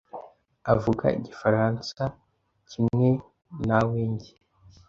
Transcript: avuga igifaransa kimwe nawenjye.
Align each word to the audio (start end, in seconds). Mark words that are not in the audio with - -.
avuga 0.73 1.05
igifaransa 1.17 2.01
kimwe 2.69 3.09
nawenjye. 3.67 4.31